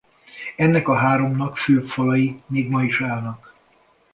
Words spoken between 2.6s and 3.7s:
ma is állnak.